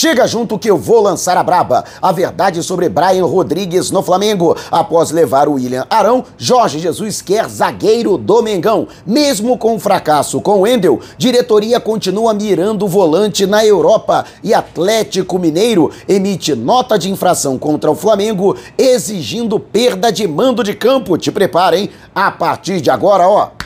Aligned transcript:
Chega 0.00 0.26
junto 0.26 0.58
que 0.58 0.70
eu 0.70 0.78
vou 0.78 1.02
lançar 1.02 1.36
a 1.36 1.42
braba. 1.42 1.84
A 2.00 2.10
verdade 2.10 2.62
sobre 2.62 2.88
Brian 2.88 3.26
Rodrigues 3.26 3.90
no 3.90 4.02
Flamengo. 4.02 4.56
Após 4.70 5.10
levar 5.10 5.46
o 5.46 5.56
William 5.56 5.86
Arão, 5.90 6.24
Jorge 6.38 6.78
Jesus 6.78 7.20
quer 7.20 7.46
zagueiro 7.50 8.16
do 8.16 8.40
Mengão. 8.40 8.88
Mesmo 9.04 9.58
com 9.58 9.76
o 9.76 9.78
fracasso 9.78 10.40
com 10.40 10.52
o 10.52 10.60
Wendel, 10.60 11.00
diretoria 11.18 11.78
continua 11.78 12.32
mirando 12.32 12.86
o 12.86 12.88
volante 12.88 13.44
na 13.44 13.62
Europa. 13.62 14.24
E 14.42 14.54
Atlético 14.54 15.38
Mineiro 15.38 15.90
emite 16.08 16.54
nota 16.54 16.98
de 16.98 17.10
infração 17.10 17.58
contra 17.58 17.90
o 17.90 17.94
Flamengo, 17.94 18.56
exigindo 18.78 19.60
perda 19.60 20.10
de 20.10 20.26
mando 20.26 20.64
de 20.64 20.72
campo. 20.72 21.18
Te 21.18 21.30
preparem. 21.30 21.90
A 22.14 22.30
partir 22.30 22.80
de 22.80 22.88
agora, 22.88 23.28
ó. 23.28 23.59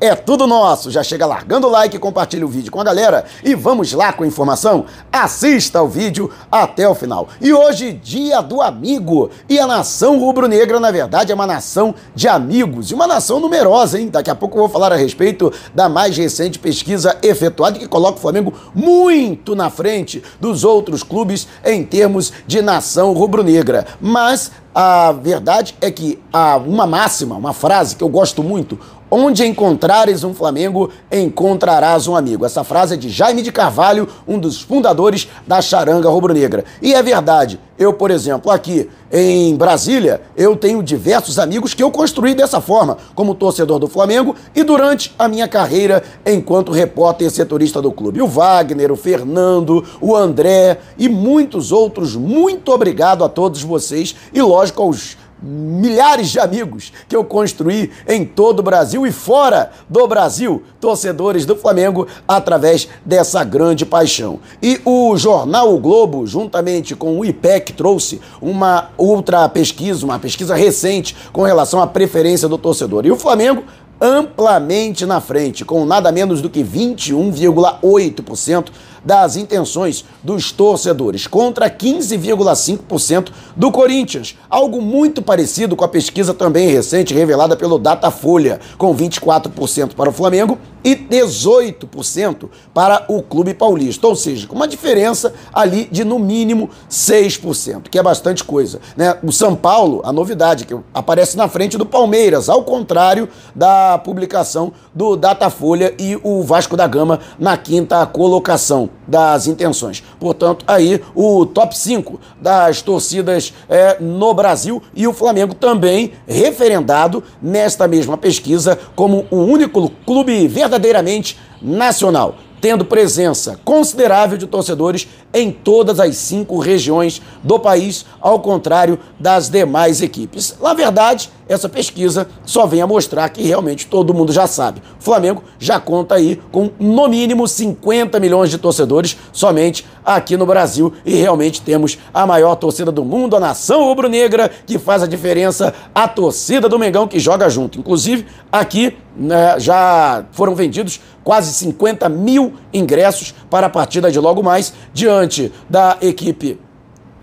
É 0.00 0.14
tudo 0.14 0.46
nosso. 0.46 0.92
Já 0.92 1.02
chega 1.02 1.26
largando 1.26 1.66
o 1.66 1.70
like, 1.70 1.98
compartilha 1.98 2.46
o 2.46 2.48
vídeo 2.48 2.70
com 2.70 2.80
a 2.80 2.84
galera 2.84 3.24
e 3.42 3.56
vamos 3.56 3.92
lá 3.92 4.12
com 4.12 4.22
a 4.22 4.26
informação. 4.26 4.84
Assista 5.12 5.82
o 5.82 5.88
vídeo 5.88 6.30
até 6.52 6.88
o 6.88 6.94
final. 6.94 7.28
E 7.40 7.52
hoje, 7.52 7.92
dia 7.92 8.40
do 8.40 8.62
amigo. 8.62 9.28
E 9.48 9.58
a 9.58 9.66
nação 9.66 10.20
rubro-negra, 10.20 10.78
na 10.78 10.92
verdade, 10.92 11.32
é 11.32 11.34
uma 11.34 11.48
nação 11.48 11.96
de 12.14 12.28
amigos 12.28 12.92
e 12.92 12.94
uma 12.94 13.08
nação 13.08 13.40
numerosa, 13.40 13.98
hein? 13.98 14.08
Daqui 14.08 14.30
a 14.30 14.36
pouco 14.36 14.56
eu 14.56 14.60
vou 14.60 14.68
falar 14.68 14.92
a 14.92 14.96
respeito 14.96 15.52
da 15.74 15.88
mais 15.88 16.16
recente 16.16 16.60
pesquisa 16.60 17.16
efetuada 17.20 17.76
que 17.76 17.88
coloca 17.88 18.18
o 18.18 18.20
Flamengo 18.20 18.54
muito 18.72 19.56
na 19.56 19.68
frente 19.68 20.22
dos 20.40 20.62
outros 20.62 21.02
clubes 21.02 21.48
em 21.64 21.82
termos 21.84 22.32
de 22.46 22.62
nação 22.62 23.12
rubro-negra. 23.12 23.84
Mas 24.00 24.52
a 24.72 25.10
verdade 25.10 25.74
é 25.80 25.90
que 25.90 26.20
há 26.32 26.56
uma 26.56 26.86
máxima, 26.86 27.34
uma 27.34 27.52
frase 27.52 27.96
que 27.96 28.04
eu 28.04 28.08
gosto 28.08 28.44
muito, 28.44 28.78
Onde 29.10 29.46
encontrares 29.46 30.22
um 30.22 30.34
Flamengo, 30.34 30.90
encontrarás 31.10 32.06
um 32.06 32.14
amigo. 32.14 32.44
Essa 32.44 32.62
frase 32.62 32.94
é 32.94 32.96
de 32.96 33.08
Jaime 33.08 33.40
de 33.40 33.50
Carvalho, 33.50 34.08
um 34.26 34.38
dos 34.38 34.60
fundadores 34.60 35.28
da 35.46 35.62
Charanga 35.62 36.10
Rubro-Negra. 36.10 36.64
E 36.82 36.94
é 36.94 37.02
verdade. 37.02 37.58
Eu, 37.78 37.92
por 37.92 38.10
exemplo, 38.10 38.50
aqui 38.50 38.90
em 39.10 39.54
Brasília, 39.54 40.20
eu 40.36 40.56
tenho 40.56 40.82
diversos 40.82 41.38
amigos 41.38 41.74
que 41.74 41.82
eu 41.82 41.92
construí 41.92 42.34
dessa 42.34 42.60
forma, 42.60 42.98
como 43.14 43.36
torcedor 43.36 43.78
do 43.78 43.86
Flamengo 43.86 44.34
e 44.54 44.64
durante 44.64 45.14
a 45.16 45.28
minha 45.28 45.46
carreira 45.46 46.02
enquanto 46.26 46.72
repórter 46.72 47.30
setorista 47.30 47.80
do 47.80 47.92
clube. 47.92 48.20
O 48.20 48.26
Wagner, 48.26 48.90
o 48.90 48.96
Fernando, 48.96 49.84
o 50.00 50.16
André 50.16 50.78
e 50.98 51.08
muitos 51.08 51.70
outros. 51.70 52.16
Muito 52.16 52.72
obrigado 52.72 53.24
a 53.24 53.28
todos 53.28 53.62
vocês 53.62 54.14
e, 54.34 54.42
lógico, 54.42 54.82
aos 54.82 55.16
milhares 55.42 56.28
de 56.28 56.38
amigos 56.38 56.92
que 57.08 57.14
eu 57.14 57.24
construí 57.24 57.90
em 58.06 58.24
todo 58.24 58.60
o 58.60 58.62
Brasil 58.62 59.06
e 59.06 59.12
fora 59.12 59.70
do 59.88 60.06
Brasil, 60.06 60.62
torcedores 60.80 61.46
do 61.46 61.56
Flamengo, 61.56 62.06
através 62.26 62.88
dessa 63.04 63.44
grande 63.44 63.86
paixão. 63.86 64.40
E 64.62 64.80
o 64.84 65.16
jornal 65.16 65.74
O 65.74 65.78
Globo, 65.78 66.26
juntamente 66.26 66.94
com 66.94 67.18
o 67.18 67.24
IPEC, 67.24 67.72
trouxe 67.72 68.20
uma 68.40 68.90
outra 68.96 69.48
pesquisa, 69.48 70.04
uma 70.04 70.18
pesquisa 70.18 70.54
recente 70.54 71.16
com 71.32 71.42
relação 71.42 71.80
à 71.80 71.86
preferência 71.86 72.48
do 72.48 72.58
torcedor. 72.58 73.06
E 73.06 73.10
o 73.10 73.16
Flamengo 73.16 73.64
amplamente 74.00 75.04
na 75.04 75.20
frente, 75.20 75.64
com 75.64 75.84
nada 75.84 76.12
menos 76.12 76.40
do 76.40 76.48
que 76.48 76.62
21,8% 76.62 78.68
das 79.04 79.36
intenções 79.36 80.04
dos 80.22 80.52
torcedores, 80.52 81.26
contra 81.26 81.70
15,5% 81.70 83.30
do 83.56 83.70
Corinthians. 83.70 84.36
Algo 84.48 84.80
muito 84.80 85.22
parecido 85.22 85.76
com 85.76 85.84
a 85.84 85.88
pesquisa 85.88 86.34
também 86.34 86.68
recente 86.68 87.14
revelada 87.14 87.56
pelo 87.56 87.78
Datafolha, 87.78 88.60
com 88.76 88.94
24% 88.94 89.94
para 89.94 90.10
o 90.10 90.12
Flamengo 90.12 90.58
e 90.84 90.94
18% 90.94 92.48
para 92.72 93.04
o 93.08 93.22
Clube 93.22 93.54
Paulista. 93.54 94.06
Ou 94.06 94.16
seja, 94.16 94.46
com 94.46 94.54
uma 94.54 94.68
diferença 94.68 95.34
ali 95.52 95.88
de 95.90 96.04
no 96.04 96.18
mínimo 96.18 96.70
6%, 96.90 97.88
que 97.90 97.98
é 97.98 98.02
bastante 98.02 98.44
coisa. 98.44 98.80
Né? 98.96 99.16
O 99.22 99.32
São 99.32 99.54
Paulo, 99.54 100.00
a 100.04 100.12
novidade, 100.12 100.64
que 100.64 100.76
aparece 100.94 101.36
na 101.36 101.48
frente 101.48 101.76
do 101.76 101.86
Palmeiras, 101.86 102.48
ao 102.48 102.62
contrário 102.62 103.28
da 103.54 103.98
publicação 103.98 104.72
do 104.94 105.16
Datafolha 105.16 105.94
e 105.98 106.18
o 106.22 106.42
Vasco 106.42 106.76
da 106.76 106.86
Gama 106.86 107.20
na 107.38 107.56
quinta 107.56 108.04
colocação 108.06 108.90
das 109.08 109.46
intenções. 109.46 110.04
Portanto, 110.20 110.64
aí 110.68 111.00
o 111.14 111.46
top 111.46 111.76
5 111.76 112.20
das 112.40 112.82
torcidas 112.82 113.54
é, 113.68 113.96
no 113.98 114.34
Brasil 114.34 114.82
e 114.94 115.08
o 115.08 115.14
Flamengo 115.14 115.54
também 115.54 116.12
referendado 116.26 117.24
nesta 117.42 117.88
mesma 117.88 118.18
pesquisa 118.18 118.78
como 118.94 119.26
o 119.30 119.38
único 119.38 119.90
clube 120.04 120.46
verdadeiramente 120.46 121.38
nacional 121.60 122.36
tendo 122.60 122.84
presença 122.84 123.58
considerável 123.64 124.36
de 124.36 124.46
torcedores 124.46 125.08
em 125.32 125.50
todas 125.50 126.00
as 126.00 126.16
cinco 126.16 126.58
regiões 126.58 127.22
do 127.42 127.58
país, 127.58 128.04
ao 128.20 128.40
contrário 128.40 128.98
das 129.18 129.48
demais 129.48 130.02
equipes. 130.02 130.56
Na 130.60 130.74
verdade, 130.74 131.30
essa 131.48 131.68
pesquisa 131.68 132.28
só 132.44 132.66
vem 132.66 132.82
a 132.82 132.86
mostrar 132.86 133.28
que 133.30 133.42
realmente 133.42 133.86
todo 133.86 134.12
mundo 134.12 134.32
já 134.32 134.46
sabe. 134.46 134.82
O 135.00 135.02
Flamengo 135.02 135.42
já 135.58 135.80
conta 135.80 136.14
aí 136.14 136.40
com 136.52 136.70
no 136.78 137.08
mínimo 137.08 137.48
50 137.48 138.20
milhões 138.20 138.50
de 138.50 138.58
torcedores 138.58 139.16
somente 139.32 139.86
aqui 140.04 140.36
no 140.36 140.46
Brasil 140.46 140.92
e 141.04 141.14
realmente 141.14 141.62
temos 141.62 141.98
a 142.12 142.26
maior 142.26 142.54
torcida 142.56 142.92
do 142.92 143.04
mundo, 143.04 143.36
a 143.36 143.40
nação 143.40 143.84
rubro-negra, 143.84 144.50
que 144.66 144.78
faz 144.78 145.02
a 145.02 145.06
diferença, 145.06 145.74
a 145.94 146.06
torcida 146.06 146.68
do 146.68 146.78
Mengão 146.78 147.08
que 147.08 147.18
joga 147.18 147.48
junto. 147.48 147.78
Inclusive, 147.78 148.26
aqui 148.52 148.96
né, 149.16 149.58
já 149.58 150.24
foram 150.32 150.54
vendidos 150.54 151.00
quase 151.24 151.52
50 151.52 152.08
mil 152.08 152.54
ingressos 152.72 153.34
para 153.50 153.66
a 153.66 153.70
partida 153.70 154.10
de 154.10 154.18
logo 154.18 154.42
mais, 154.42 154.72
diante 154.92 155.52
da 155.68 155.96
equipe 156.00 156.58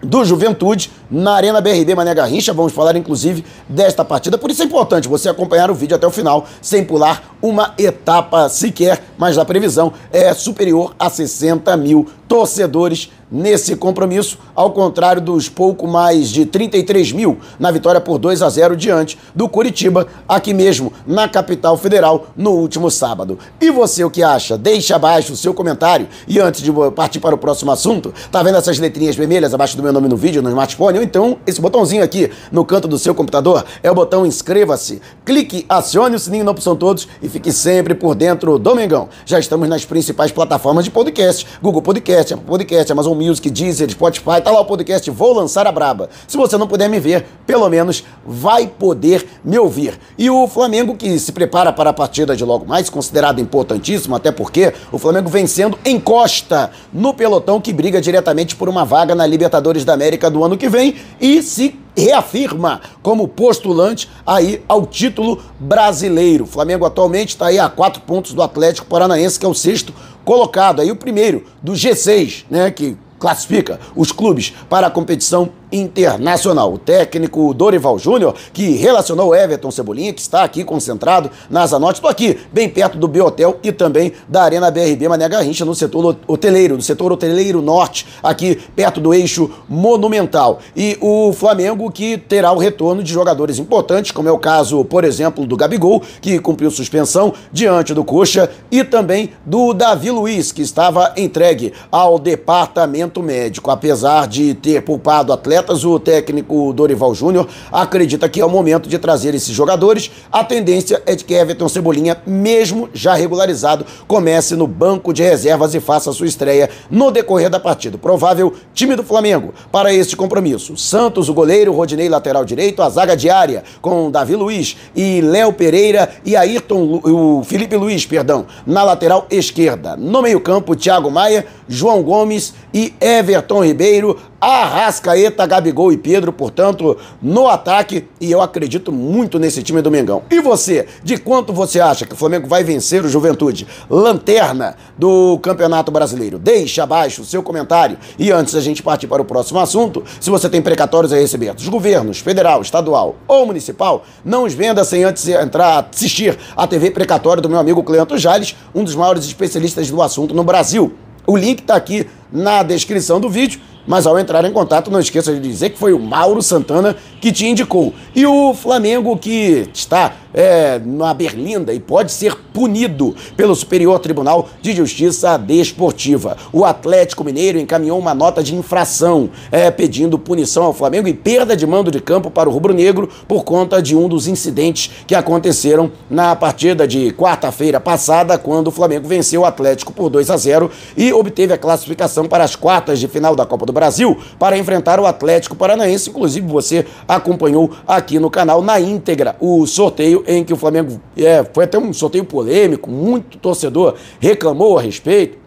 do 0.06 0.24
Juventude 0.24 0.92
na 1.10 1.34
Arena 1.34 1.60
BRD 1.60 1.96
Mané 1.96 2.14
Garrincha. 2.14 2.54
Vamos 2.54 2.74
falar 2.74 2.96
inclusive 2.96 3.44
desta 3.68 4.06
partida. 4.06 4.38
Por 4.38 4.50
isso 4.52 4.62
é 4.62 4.66
importante 4.66 5.08
você 5.08 5.30
acompanhar 5.30 5.70
o 5.70 5.76
vídeo 5.76 5.96
até 5.96 6.08
o 6.08 6.12
final, 6.12 6.46
sem 6.62 6.84
pular 6.84 7.36
uma 7.42 7.74
etapa 7.78 8.48
sequer, 8.50 9.04
mas 9.18 9.38
a 9.38 9.46
previsão 9.46 9.94
é 10.12 10.34
superior 10.34 10.96
a 10.98 11.10
60 11.10 11.76
mil 11.78 12.08
torcedores 12.28 13.12
nesse 13.32 13.76
compromisso, 13.76 14.38
ao 14.54 14.72
contrário 14.72 15.22
dos 15.22 15.50
pouco 15.50 15.88
mais 15.88 16.30
de 16.30 16.46
33 16.46 17.12
mil 17.12 17.40
na 17.60 17.72
vitória 17.72 18.00
por 18.00 18.18
2 18.18 18.42
a 18.42 18.50
0 18.50 18.76
diante 18.76 19.18
do 19.34 19.50
Curitiba, 19.50 20.08
aqui 20.28 20.54
mesmo 20.54 20.94
na 21.06 21.28
capital 21.28 21.76
federal, 21.78 22.28
no 22.36 22.52
último 22.52 22.90
sábado. 22.92 23.38
E 23.60 23.72
você 23.72 24.04
o 24.04 24.12
que 24.12 24.24
acha? 24.24 24.58
Deixe 24.58 24.94
abaixo 24.94 25.34
o 25.34 25.36
seu 25.36 25.54
comentário. 25.54 26.08
E 26.28 26.40
antes 26.40 26.62
de 26.62 26.72
partir 26.96 27.20
para 27.20 27.36
o 27.36 27.38
próximo 27.38 27.72
assunto, 27.72 28.14
tá 28.32 28.42
vendo 28.44 28.58
essas 28.58 28.78
letrinhas 28.78 29.16
vermelhas 29.16 29.54
abaixo 29.54 29.76
do 29.76 29.84
meu 29.84 29.92
nome 29.92 30.08
no 30.08 30.16
vídeo, 30.16 30.42
no 30.42 30.50
smartphone? 30.50 31.00
Ou 31.00 31.04
então 31.04 31.38
esse 31.46 31.60
botãozinho 31.60 32.04
aqui 32.04 32.32
no 32.52 32.64
canto 32.64 32.88
do 32.88 33.00
seu 33.00 33.16
computador 33.16 33.66
é 33.82 33.90
o 33.90 33.96
botão 33.96 34.26
inscreva-se. 34.26 35.02
Clique, 35.26 35.66
acione 35.68 36.16
o 36.16 36.20
sininho 36.20 36.46
na 36.46 36.52
opção 36.52 36.76
todos 36.76 37.08
e 37.22 37.28
fique 37.28 37.52
sempre 37.52 37.96
por 37.96 38.16
dentro 38.16 38.60
do 38.60 38.76
Mengão. 38.76 39.10
Já 39.26 39.40
estamos 39.40 39.68
nas 39.68 39.84
principais 39.84 40.32
plataformas 40.32 40.86
de 40.86 40.92
podcast, 40.92 41.46
Google 41.62 41.82
Podcast, 41.82 42.15
Apple 42.20 42.46
Podcast, 42.46 42.92
Amazon 42.92 43.18
Music, 43.18 43.50
Deezer, 43.50 43.90
Spotify, 43.90 44.42
tá 44.44 44.52
lá 44.52 44.62
o 44.62 44.66
podcast 44.66 45.10
Vou 45.12 45.34
Lançar 45.34 45.68
a 45.68 45.72
Braba. 45.72 46.10
Se 46.28 46.38
você 46.38 46.58
não 46.58 46.68
puder 46.68 46.90
me 46.90 47.00
ver, 47.00 47.26
pelo 47.46 47.70
menos 47.70 48.04
vai 48.26 48.68
poder 48.68 49.26
me 49.44 49.58
ouvir. 49.58 50.00
E 50.18 50.30
o 50.30 50.48
Flamengo 50.48 50.96
que 50.96 51.18
se 51.20 51.32
prepara 51.32 51.72
para 51.72 51.90
a 51.90 51.94
partida 51.94 52.36
de 52.36 52.44
logo 52.44 52.66
mais, 52.66 52.90
considerado 52.90 53.40
importantíssimo, 53.40 54.16
até 54.16 54.32
porque 54.32 54.74
o 54.92 54.98
Flamengo 54.98 55.30
vencendo 55.30 55.78
encosta 55.86 56.72
no 56.92 57.14
pelotão 57.14 57.62
que 57.62 57.74
briga 57.74 58.02
diretamente 58.02 58.56
por 58.56 58.70
uma 58.70 58.86
vaga 58.86 59.14
na 59.14 59.26
Libertadores 59.26 59.86
da 59.86 59.94
América 59.94 60.30
do 60.30 60.44
ano 60.44 60.58
que 60.58 60.70
vem 60.70 60.96
e 61.20 61.42
se 61.42 61.85
reafirma 61.96 62.82
como 63.02 63.28
postulante 63.28 64.10
aí 64.26 64.64
ao 64.68 64.86
título 64.86 65.42
brasileiro. 65.60 66.44
O 66.44 66.48
Flamengo 66.48 66.86
atualmente 66.86 67.30
está 67.30 67.48
aí 67.48 67.60
a 67.60 67.70
quatro 67.70 68.02
pontos 68.02 68.34
do 68.34 68.42
Atlético 68.42 68.88
Paranaense, 68.88 69.40
que 69.40 69.46
é 69.46 69.50
o 69.50 69.54
sexto 69.54 69.94
colocado, 70.24 70.82
aí 70.82 70.92
o 70.92 70.96
primeiro 70.96 71.46
do 71.62 71.74
G6, 71.74 72.46
né, 72.50 72.72
que 72.72 72.98
classifica 73.20 73.80
os 73.96 74.12
clubes 74.12 74.54
para 74.70 74.88
a 74.88 74.92
competição 74.92 75.50
internacional. 75.76 76.74
O 76.74 76.78
técnico 76.78 77.54
Dorival 77.54 78.00
Júnior, 78.00 78.36
que 78.54 78.72
relacionou 78.76 79.36
Everton 79.36 79.72
Cebolinha, 79.72 80.14
que 80.14 80.22
está 80.22 80.44
aqui 80.44 80.64
concentrado 80.64 81.30
na 81.50 81.64
Asa 81.64 81.78
Norte, 81.78 81.98
estou 81.98 82.10
aqui, 82.10 82.40
bem 82.52 82.70
perto 82.70 82.98
do 82.98 83.08
Biotel 83.08 83.60
e 83.64 83.72
também 83.72 84.14
da 84.28 84.44
Arena 84.44 84.72
BRB 84.72 85.08
Mané 85.08 85.28
Garrincha, 85.28 85.66
no 85.66 85.76
setor 85.76 86.18
hoteleiro, 86.28 86.76
no 86.76 86.82
setor 86.82 87.12
hoteleiro 87.12 87.62
norte, 87.62 88.08
aqui 88.22 88.56
perto 88.76 89.00
do 89.02 89.14
eixo 89.14 89.50
monumental. 89.68 90.60
E 90.76 90.98
o 91.02 91.34
Flamengo 91.34 91.92
que 91.92 92.18
terá 92.18 92.52
o 92.52 92.58
retorno 92.58 93.04
de 93.04 93.12
jogadores 93.12 93.60
importantes, 93.60 94.12
como 94.12 94.30
é 94.30 94.32
o 94.32 94.40
caso, 94.40 94.84
por 94.86 95.04
exemplo, 95.04 95.46
do 95.46 95.58
Gabigol, 95.58 96.02
que 96.22 96.40
cumpriu 96.40 96.72
suspensão 96.72 97.34
diante 97.52 97.94
do 97.94 98.04
Coxa, 98.04 98.50
e 98.72 98.84
também 98.84 99.32
do 99.46 99.74
Davi 99.74 100.12
Luiz, 100.12 100.52
que 100.52 100.62
estava 100.62 101.14
entregue 101.18 101.74
ao 101.92 102.20
departamento 102.20 103.22
médico. 103.22 103.72
Apesar 103.72 104.28
de 104.28 104.54
ter 104.54 104.82
poupado 104.82 105.34
atleta 105.34 105.65
atletas, 105.66 105.84
o 105.84 106.00
técnico 106.00 106.72
Dorival 106.72 107.14
Júnior 107.14 107.48
acredita 107.72 108.30
que 108.30 108.40
é 108.40 108.46
o 108.46 108.50
momento 108.50 108.88
de 108.88 109.00
trazer 109.00 109.34
esses 109.34 109.54
jogadores. 109.54 110.12
A 110.32 110.44
tendência 110.44 111.02
é 111.06 111.16
de 111.16 111.24
que 111.24 111.34
Everton 111.34 111.68
Cebolinha, 111.68 112.18
mesmo 112.26 112.90
já 112.94 113.16
regularizado, 113.16 113.86
comece 114.08 114.56
no 114.56 114.68
banco 114.68 115.12
de 115.12 115.24
reservas 115.24 115.74
e 115.74 115.80
faça 115.80 116.12
sua 116.14 116.28
estreia 116.28 116.70
no 116.90 117.12
decorrer 117.12 117.50
da 117.50 117.60
partida. 117.60 117.98
Provável 117.98 118.54
time 118.74 118.96
do 118.96 119.04
Flamengo 119.04 119.54
para 119.72 119.94
este 119.94 120.16
compromisso. 120.16 120.78
Santos, 120.78 121.28
o 121.28 121.34
goleiro, 121.34 121.74
Rodinei, 121.74 122.08
lateral 122.08 122.46
direito, 122.46 122.82
a 122.82 122.90
zaga 122.90 123.16
diária 123.18 123.64
com 123.82 124.12
Davi 124.12 124.36
Luiz 124.36 124.78
e 124.96 125.22
Léo 125.22 125.52
Pereira 125.52 126.10
e 126.24 126.36
Ayrton, 126.36 127.02
o 127.04 127.44
Felipe 127.44 127.76
Luiz, 127.76 128.06
perdão, 128.06 128.46
na 128.66 128.84
lateral 128.84 129.26
esquerda. 129.30 129.96
No 129.96 130.22
meio-campo, 130.22 130.76
Thiago 130.76 131.10
Maia, 131.10 131.46
João 131.68 132.04
Gomes 132.04 132.54
e 132.74 132.94
Everton 133.00 133.64
Ribeiro, 133.64 134.18
Arrascaeta, 134.46 135.44
Gabigol 135.48 135.92
e 135.92 135.98
Pedro, 135.98 136.32
portanto, 136.32 136.96
no 137.20 137.48
ataque, 137.48 138.08
e 138.22 138.32
eu 138.32 138.42
acredito 138.42 138.92
muito 138.92 139.40
nesse 139.40 139.64
time 139.64 139.82
do 139.82 139.90
Mengão. 139.90 140.22
E 140.30 140.40
você, 140.40 140.86
de 141.04 141.18
quanto 141.18 141.52
você 141.52 141.80
acha 141.80 142.06
que 142.06 142.14
o 142.14 142.16
Flamengo 142.16 142.48
vai 142.48 142.64
vencer 142.64 143.04
o 143.04 143.10
Juventude? 143.10 143.66
Lanterna 143.90 144.76
do 144.96 145.40
Campeonato 145.40 145.92
Brasileiro. 145.92 146.38
Deixe 146.38 146.80
abaixo 146.80 147.24
o 147.24 147.26
seu 147.26 147.42
comentário. 147.42 147.98
E 148.20 148.32
antes 148.32 148.54
da 148.54 148.62
gente 148.62 148.84
partir 148.84 149.08
para 149.08 149.20
o 149.20 149.26
próximo 149.26 149.60
assunto, 149.60 150.04
se 150.20 150.30
você 150.30 150.48
tem 150.48 150.62
precatórios 150.62 151.12
a 151.12 151.18
receber 151.18 151.56
dos 151.56 151.68
governos, 151.68 152.20
federal, 152.20 152.62
estadual 152.62 153.16
ou 153.28 153.48
municipal, 153.48 154.06
não 154.24 154.44
os 154.44 154.54
venda 154.54 154.84
sem 154.84 155.04
antes 155.04 155.28
entrar 155.28 155.90
assistir 155.92 156.38
a 156.56 156.68
TV 156.68 156.92
Precatório 156.92 157.42
do 157.42 157.50
meu 157.50 157.58
amigo 157.58 157.82
Cleanto 157.82 158.16
Jales, 158.16 158.56
um 158.76 158.84
dos 158.84 158.94
maiores 158.94 159.26
especialistas 159.26 159.90
do 159.90 160.04
assunto 160.04 160.36
no 160.36 160.44
Brasil. 160.44 160.94
O 161.28 161.36
link 161.36 161.62
está 161.62 161.76
aqui 161.76 162.08
na 162.36 162.62
descrição 162.62 163.20
do 163.20 163.30
vídeo 163.30 163.60
mas 163.88 164.08
ao 164.08 164.18
entrar 164.18 164.44
em 164.46 164.52
contato, 164.52 164.90
não 164.90 165.00
esqueça 165.00 165.34
de 165.34 165.40
dizer 165.40 165.70
que 165.70 165.78
foi 165.78 165.94
o 165.94 166.00
Mauro 166.00 166.42
Santana 166.42 166.96
que 167.22 167.32
te 167.32 167.46
indicou. 167.46 167.94
E 168.16 168.26
o 168.26 168.54
Flamengo 168.54 169.18
que 169.18 169.70
está 169.74 170.14
é, 170.34 170.80
na 170.84 171.14
Berlinda 171.14 171.74
e 171.74 171.80
pode 171.80 172.12
ser 172.12 172.36
punido 172.54 173.16
pelo 173.38 173.56
Superior 173.56 174.00
Tribunal 174.00 174.50
de 174.62 174.74
Justiça 174.74 175.38
Desportiva. 175.38 176.36
O 176.52 176.66
Atlético 176.66 177.24
Mineiro 177.24 177.58
encaminhou 177.58 177.98
uma 177.98 178.14
nota 178.14 178.44
de 178.44 178.54
infração 178.54 179.30
é, 179.52 179.72
pedindo 179.72 180.20
punição 180.20 180.64
ao 180.64 180.74
Flamengo 180.74 181.08
e 181.08 181.14
perda 181.14 181.56
de 181.56 181.66
mando 181.66 181.90
de 181.90 182.02
campo 182.02 182.30
para 182.30 182.50
o 182.50 182.52
rubro-negro 182.52 183.10
por 183.28 183.44
conta 183.44 183.82
de 183.82 183.96
um 183.96 184.10
dos 184.10 184.28
incidentes 184.28 184.92
que 185.08 185.16
aconteceram 185.16 185.92
na 186.10 186.36
partida 186.36 186.88
de 186.88 187.12
quarta-feira 187.12 187.80
passada, 187.80 188.38
quando 188.38 188.68
o 188.68 188.72
Flamengo 188.72 189.08
venceu 189.08 189.42
o 189.42 189.46
Atlético 189.46 189.94
por 189.94 190.10
2 190.10 190.30
a 190.30 190.38
0 190.38 190.70
e 190.98 191.14
obteve 191.14 191.54
a 191.54 191.58
classificação 191.58 192.25
para 192.28 192.44
as 192.44 192.56
quartas 192.56 193.00
de 193.00 193.08
final 193.08 193.36
da 193.36 193.46
Copa 193.46 193.66
do 193.66 193.74
Brasil 193.74 194.18
para 194.38 194.58
enfrentar 194.58 195.00
o 195.00 195.06
Atlético 195.06 195.56
Paranaense. 195.56 196.10
Inclusive, 196.10 196.48
você 196.48 196.86
acompanhou 197.08 197.72
aqui 197.88 198.20
no 198.20 198.30
canal 198.30 198.62
na 198.62 198.80
íntegra 198.80 199.36
o 199.40 199.66
sorteio 199.66 200.24
em 200.28 200.44
que 200.44 200.54
o 200.54 200.58
Flamengo. 200.58 201.00
É, 201.18 201.46
foi 201.54 201.64
até 201.64 201.78
um 201.78 201.94
sorteio 201.94 202.26
polêmico, 202.26 202.90
muito 202.90 203.38
torcedor 203.38 203.96
reclamou 204.20 204.78
a 204.78 204.82
respeito. 204.82 205.45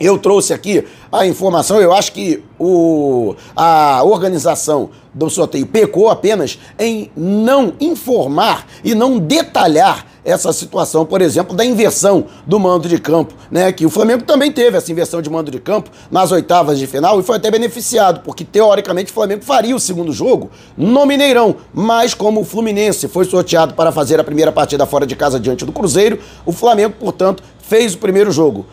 Eu 0.00 0.16
trouxe 0.16 0.52
aqui 0.52 0.84
a 1.10 1.26
informação, 1.26 1.80
eu 1.80 1.92
acho 1.92 2.12
que 2.12 2.42
o, 2.58 3.34
a 3.56 4.02
organização 4.04 4.90
do 5.12 5.28
sorteio 5.28 5.66
pecou 5.66 6.08
apenas 6.08 6.58
em 6.78 7.10
não 7.16 7.72
informar 7.80 8.66
e 8.84 8.94
não 8.94 9.18
detalhar 9.18 10.06
essa 10.24 10.52
situação, 10.52 11.06
por 11.06 11.22
exemplo, 11.22 11.56
da 11.56 11.64
inversão 11.64 12.26
do 12.46 12.60
mando 12.60 12.88
de 12.88 12.98
campo, 12.98 13.34
né? 13.50 13.72
Que 13.72 13.86
o 13.86 13.90
Flamengo 13.90 14.24
também 14.24 14.52
teve 14.52 14.76
essa 14.76 14.92
inversão 14.92 15.22
de 15.22 15.30
mando 15.30 15.50
de 15.50 15.58
campo 15.58 15.90
nas 16.10 16.30
oitavas 16.30 16.78
de 16.78 16.86
final 16.86 17.18
e 17.18 17.22
foi 17.22 17.36
até 17.36 17.50
beneficiado, 17.50 18.20
porque 18.20 18.44
teoricamente 18.44 19.10
o 19.10 19.14
Flamengo 19.14 19.42
faria 19.42 19.74
o 19.74 19.80
segundo 19.80 20.12
jogo 20.12 20.50
no 20.76 21.06
Mineirão, 21.06 21.56
mas 21.72 22.14
como 22.14 22.42
o 22.42 22.44
Fluminense 22.44 23.08
foi 23.08 23.24
sorteado 23.24 23.74
para 23.74 23.90
fazer 23.90 24.20
a 24.20 24.24
primeira 24.24 24.52
partida 24.52 24.84
fora 24.86 25.06
de 25.06 25.16
casa 25.16 25.40
diante 25.40 25.64
do 25.64 25.72
Cruzeiro, 25.72 26.18
o 26.44 26.52
Flamengo, 26.52 26.94
portanto, 27.00 27.42
fez 27.60 27.94
o 27.94 27.98
primeiro 27.98 28.30
jogo 28.30 28.66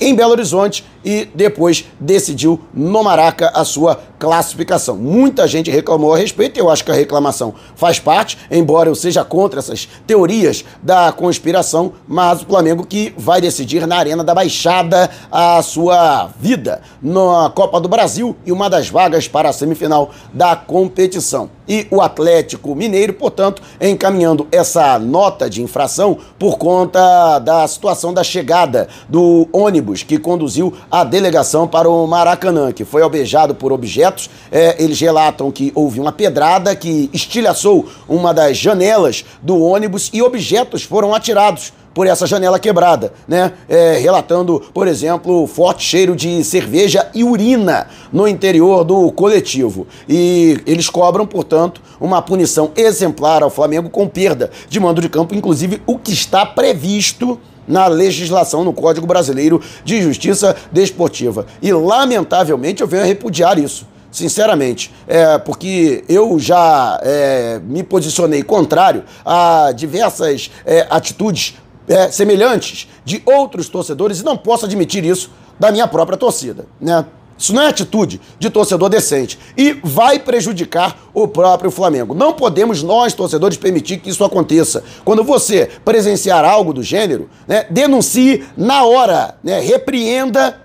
em 0.00 0.14
Belo 0.14 0.32
Horizonte 0.32 0.84
e 1.04 1.28
depois 1.34 1.84
decidiu 1.98 2.60
no 2.72 3.02
Maraca 3.02 3.50
a 3.54 3.64
sua 3.64 4.00
classificação. 4.18 4.96
Muita 4.96 5.46
gente 5.46 5.70
reclamou 5.70 6.12
a 6.12 6.18
respeito, 6.18 6.58
eu 6.58 6.68
acho 6.68 6.84
que 6.84 6.90
a 6.90 6.94
reclamação 6.94 7.54
faz 7.76 7.98
parte, 7.98 8.38
embora 8.50 8.88
eu 8.88 8.94
seja 8.94 9.24
contra 9.24 9.60
essas 9.60 9.88
teorias 10.06 10.64
da 10.82 11.12
conspiração, 11.12 11.92
mas 12.06 12.42
o 12.42 12.46
Flamengo 12.46 12.86
que 12.86 13.14
vai 13.16 13.40
decidir 13.40 13.86
na 13.86 13.96
Arena 13.96 14.24
da 14.24 14.34
Baixada 14.34 15.10
a 15.30 15.62
sua 15.62 16.30
vida 16.40 16.80
na 17.02 17.50
Copa 17.54 17.80
do 17.80 17.88
Brasil 17.88 18.36
e 18.44 18.52
uma 18.52 18.68
das 18.68 18.88
vagas 18.88 19.28
para 19.28 19.48
a 19.48 19.52
semifinal 19.52 20.10
da 20.32 20.56
competição. 20.56 21.50
E 21.68 21.86
o 21.90 22.00
Atlético 22.00 22.74
Mineiro, 22.74 23.12
portanto, 23.12 23.62
encaminhando 23.78 24.48
essa 24.50 24.98
nota 24.98 25.50
de 25.50 25.62
infração 25.62 26.16
por 26.38 26.56
conta 26.56 27.38
da 27.40 27.66
situação 27.68 28.14
da 28.14 28.24
chegada 28.24 28.88
do 29.06 29.46
ônibus 29.52 30.02
que 30.02 30.18
conduziu 30.18 30.72
a 30.90 31.04
delegação 31.04 31.68
para 31.68 31.88
o 31.88 32.06
Maracanã, 32.06 32.72
que 32.72 32.86
foi 32.86 33.02
alvejado 33.02 33.54
por 33.54 33.70
objetos 33.70 34.07
É, 34.50 34.82
eles 34.82 35.00
relatam 35.00 35.50
que 35.50 35.72
houve 35.74 36.00
uma 36.00 36.12
pedrada 36.12 36.74
que 36.74 37.10
estilhaçou 37.12 37.88
uma 38.08 38.32
das 38.32 38.56
janelas 38.56 39.24
do 39.42 39.60
ônibus 39.60 40.10
e 40.12 40.22
objetos 40.22 40.82
foram 40.82 41.14
atirados 41.14 41.72
por 41.98 42.06
essa 42.06 42.28
janela 42.28 42.60
quebrada, 42.60 43.12
né? 43.26 43.54
É, 43.68 43.98
relatando, 43.98 44.62
por 44.72 44.86
exemplo, 44.86 45.48
forte 45.48 45.82
cheiro 45.82 46.14
de 46.14 46.44
cerveja 46.44 47.10
e 47.12 47.24
urina 47.24 47.88
no 48.12 48.28
interior 48.28 48.84
do 48.84 49.10
coletivo. 49.10 49.84
E 50.08 50.60
eles 50.64 50.88
cobram, 50.88 51.26
portanto, 51.26 51.80
uma 52.00 52.22
punição 52.22 52.70
exemplar 52.76 53.42
ao 53.42 53.50
Flamengo 53.50 53.90
com 53.90 54.06
perda 54.06 54.48
de 54.68 54.78
mando 54.78 55.00
de 55.00 55.08
campo, 55.08 55.34
inclusive 55.34 55.82
o 55.86 55.98
que 55.98 56.12
está 56.12 56.46
previsto 56.46 57.36
na 57.66 57.88
legislação, 57.88 58.62
no 58.62 58.72
Código 58.72 59.04
Brasileiro 59.04 59.60
de 59.84 60.00
Justiça 60.00 60.54
Desportiva. 60.70 61.46
E, 61.60 61.72
lamentavelmente, 61.72 62.80
eu 62.80 62.86
venho 62.86 63.02
a 63.02 63.06
repudiar 63.06 63.58
isso 63.58 63.84
sinceramente, 64.18 64.92
é, 65.06 65.38
porque 65.38 66.04
eu 66.08 66.38
já 66.38 67.00
é, 67.02 67.60
me 67.64 67.82
posicionei 67.82 68.42
contrário 68.42 69.04
a 69.24 69.72
diversas 69.72 70.50
é, 70.66 70.86
atitudes 70.90 71.54
é, 71.86 72.10
semelhantes 72.10 72.88
de 73.04 73.22
outros 73.24 73.68
torcedores 73.68 74.20
e 74.20 74.24
não 74.24 74.36
posso 74.36 74.66
admitir 74.66 75.04
isso 75.04 75.30
da 75.58 75.72
minha 75.72 75.88
própria 75.88 76.18
torcida, 76.18 76.66
né? 76.80 77.04
Isso 77.38 77.54
não 77.54 77.62
é 77.62 77.68
atitude 77.68 78.20
de 78.36 78.50
torcedor 78.50 78.88
decente 78.88 79.38
e 79.56 79.78
vai 79.84 80.18
prejudicar 80.18 80.98
o 81.14 81.28
próprio 81.28 81.70
Flamengo. 81.70 82.12
Não 82.12 82.32
podemos 82.32 82.82
nós, 82.82 83.14
torcedores, 83.14 83.56
permitir 83.56 83.98
que 83.98 84.10
isso 84.10 84.24
aconteça. 84.24 84.82
Quando 85.04 85.22
você 85.22 85.70
presenciar 85.84 86.44
algo 86.44 86.72
do 86.72 86.82
gênero, 86.82 87.30
né, 87.46 87.64
denuncie 87.70 88.44
na 88.56 88.82
hora, 88.82 89.36
né, 89.44 89.60
repreenda 89.60 90.60